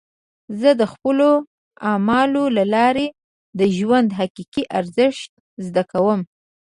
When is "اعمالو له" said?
1.91-2.63